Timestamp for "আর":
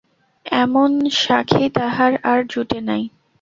2.23-2.39